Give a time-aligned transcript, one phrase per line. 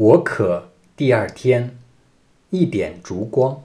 [0.00, 1.76] 我可第二天，
[2.48, 3.60] 一点烛光。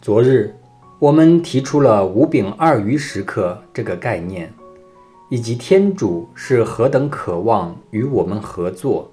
[0.00, 0.54] 昨日，
[1.00, 4.54] 我们提出了“五饼二鱼时刻”这个概念，
[5.28, 9.10] 以及天主是何等渴望与我们合作，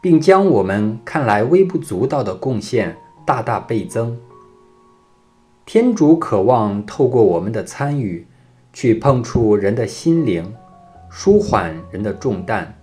[0.00, 4.16] 并将我们看来微不足道的贡献大大倍增。
[5.64, 8.28] 天主渴望透过我们的参与。
[8.76, 10.54] 去碰触人的心灵，
[11.08, 12.74] 舒缓人的重担，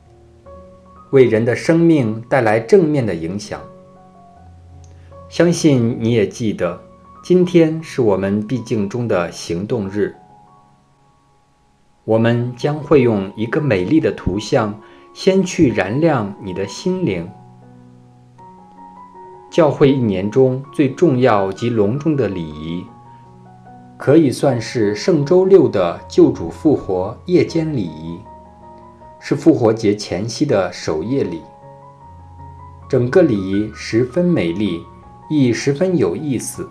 [1.12, 3.62] 为人的生命带来正面的影响。
[5.30, 6.82] 相信你也记得，
[7.24, 10.16] 今天是我们必经中的行动日。
[12.06, 14.74] 我们将会用一个美丽的图像，
[15.14, 17.30] 先去燃亮你的心灵。
[19.52, 22.84] 教会一年中最重要及隆重的礼仪。
[24.04, 28.20] 可以算是圣周六的救主复活夜间礼仪，
[29.18, 31.42] 是复活节前夕的守夜礼。
[32.90, 34.84] 整个礼仪十分美丽，
[35.30, 36.70] 亦十分有意思。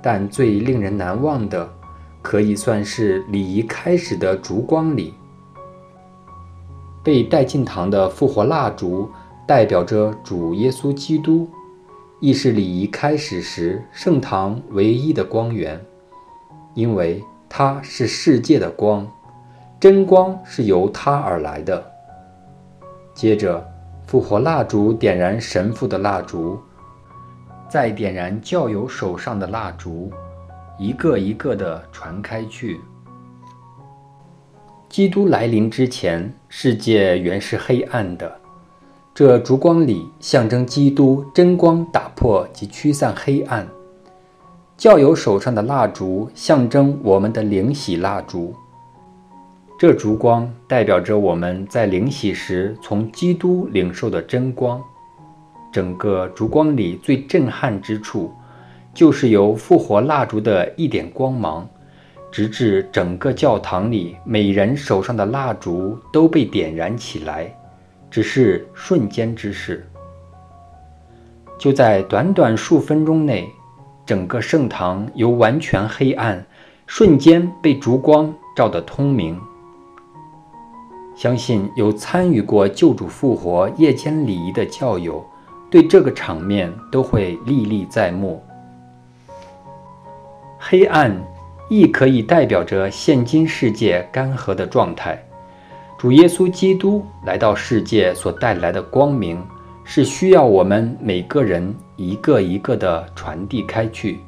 [0.00, 1.68] 但最令人难忘的，
[2.22, 5.14] 可以算是礼仪开始的烛光礼。
[7.02, 9.10] 被带进堂的复活蜡烛，
[9.44, 11.48] 代表着主耶稣基督，
[12.20, 15.84] 亦是礼仪开始时圣堂唯一的光源。
[16.78, 19.04] 因为它是世界的光，
[19.80, 21.84] 真光是由它而来的。
[23.12, 23.68] 接着，
[24.06, 26.56] 复活蜡烛点燃神父的蜡烛，
[27.68, 30.08] 再点燃教友手上的蜡烛，
[30.78, 32.80] 一个一个的传开去。
[34.88, 38.40] 基督来临之前，世界原是黑暗的，
[39.12, 43.66] 这烛光里象征基督真光打破及驱散黑暗。
[44.78, 48.54] 教友手上的蜡烛象征我们的灵喜蜡烛，
[49.76, 54.80] 这烛光代表着我们在灵喜时从基督领受的真光。
[55.72, 58.32] 整个烛光里最震撼之处，
[58.94, 61.68] 就是由复活蜡烛的一点光芒，
[62.30, 67.52] 直至整个教堂里每人手上的蜡烛都被点燃起来，
[68.08, 69.84] 只是瞬间之事。
[71.58, 73.52] 就在短短数分钟内。
[74.08, 76.42] 整个圣堂由完全黑暗，
[76.86, 79.38] 瞬间被烛光照得通明。
[81.14, 85.22] 相信有参与过救主复活夜间礼仪的教友，
[85.70, 88.42] 对这个场面都会历历在目。
[90.58, 91.14] 黑暗
[91.68, 95.22] 亦可以代表着现今世界干涸的状态。
[95.98, 99.38] 主耶稣基督来到世界所带来的光明。
[99.90, 104.20] 是需要我们每个人一个一个的传递开去。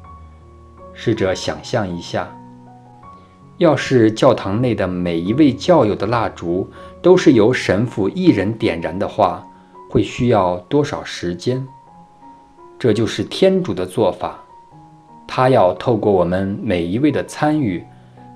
[0.91, 2.27] 试着想象一下，
[3.59, 6.67] 要是教堂内的每一位教友的蜡烛
[6.99, 9.47] 都是由神父一人点燃的话，
[9.87, 11.63] 会需要多少时间？
[12.79, 14.43] 这就是天主的做法，
[15.27, 17.85] 他要透过我们每一位的参与，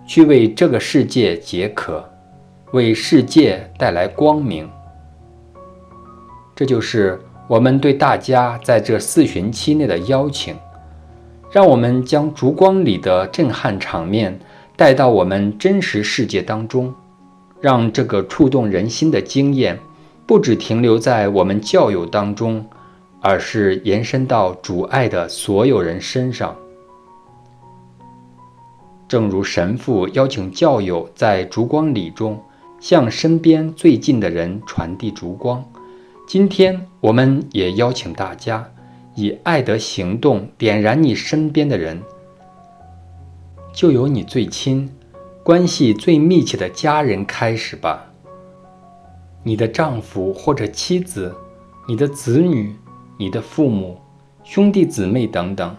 [0.06, 2.08] 去为这个世界解渴，
[2.72, 4.70] 为世界带来光明。
[6.56, 10.56] 这就是我们对大家在这四旬期内的邀请，
[11.52, 14.40] 让我们将烛光里的震撼场面
[14.78, 16.94] 带到我们真实世界当中，
[17.60, 19.78] 让这个触动人心的经验
[20.26, 22.66] 不只停留在我们教友当中，
[23.20, 26.56] 而是延伸到主爱的所有人身上。
[29.10, 32.42] 正如神父邀请教友在烛光里中
[32.80, 35.64] 向身边最近的人传递烛光。
[36.28, 38.72] 今天，我们也邀请大家
[39.14, 42.02] 以爱的行动点燃你身边的人，
[43.72, 44.90] 就由你最亲、
[45.44, 48.08] 关系最密切的家人开始吧。
[49.44, 51.32] 你的丈夫或者妻子，
[51.88, 52.76] 你的子女，
[53.20, 54.00] 你的父母、
[54.44, 55.78] 兄弟姊妹等等，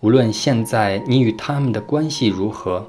[0.00, 2.84] 无论现在你与他们的关系如何，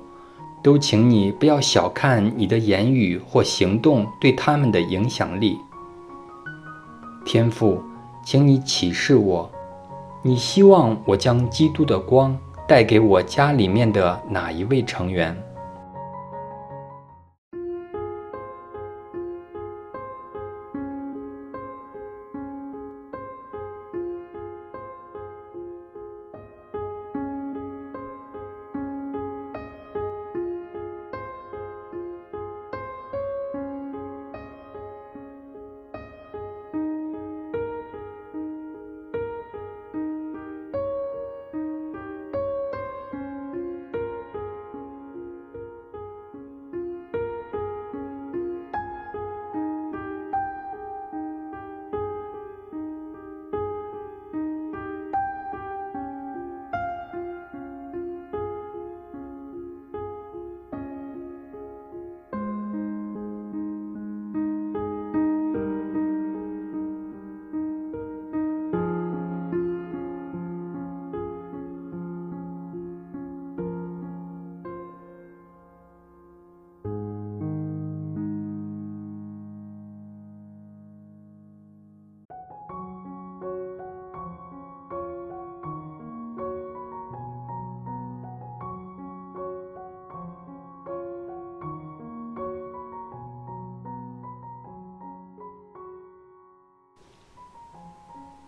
[0.63, 5.55] 都请你不要小看你的言语或行动对他们的影响力。
[7.25, 7.81] 天父，
[8.23, 9.49] 请你启示我，
[10.21, 12.37] 你希望我将基督的光
[12.67, 15.35] 带给我家里面的哪一位成员？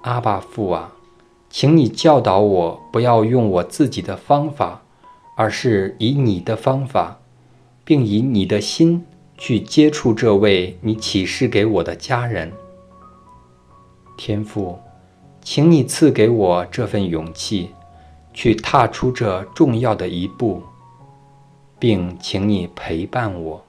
[0.07, 0.94] 阿爸父啊，
[1.50, 4.81] 请你教导我，不要用我自己的方法，
[5.36, 7.19] 而是以你的方法，
[7.83, 9.06] 并以你的心
[9.38, 12.54] 去接触这位你启示给我的家人。
[14.15, 14.80] 天父，
[15.42, 17.71] 请你赐给我这份勇气，
[18.33, 20.63] 去踏出这重要的一步，
[21.77, 23.67] 并请你陪伴我。